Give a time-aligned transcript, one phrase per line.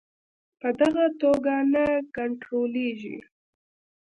[0.59, 3.17] په دغه توګه نه کنټرولیږي.